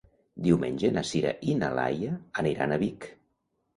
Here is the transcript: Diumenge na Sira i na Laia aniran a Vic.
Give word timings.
Diumenge 0.45 0.89
na 0.95 1.03
Sira 1.11 1.33
i 1.51 1.57
na 1.59 1.71
Laia 1.81 2.17
aniran 2.45 2.75
a 2.75 2.81
Vic. 2.85 3.07